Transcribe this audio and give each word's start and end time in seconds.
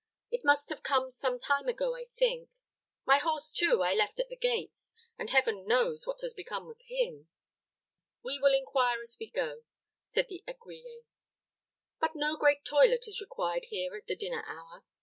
It 0.31 0.41
must 0.43 0.69
have 0.69 0.81
come 0.81 1.11
some 1.11 1.37
time 1.37 1.67
ago, 1.67 1.95
I 1.95 2.05
think. 2.05 2.49
My 3.05 3.19
horse, 3.19 3.51
too, 3.51 3.83
I 3.83 3.93
left 3.93 4.19
at 4.19 4.29
the 4.29 4.35
gates, 4.35 4.93
and 5.15 5.29
Heaven 5.29 5.67
knows 5.67 6.07
what 6.07 6.21
has 6.21 6.33
become 6.33 6.67
of 6.71 6.79
him." 6.85 7.27
"We 8.23 8.39
will 8.39 8.51
inquire 8.55 8.95
we 8.97 9.03
will 9.03 9.03
inquire 9.03 9.03
as 9.03 9.17
we 9.19 9.29
go," 9.29 9.61
said 10.01 10.27
the 10.27 10.43
écuyer; 10.47 11.03
"but 11.99 12.15
no 12.15 12.35
great 12.35 12.65
toilet 12.65 13.07
is 13.07 13.21
required 13.21 13.65
here 13.65 13.93
at 13.95 14.07
the 14.07 14.15
dinner 14.15 14.43
hour. 14.47 14.83